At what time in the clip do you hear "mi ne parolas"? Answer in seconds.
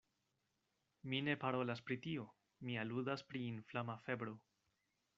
1.11-1.85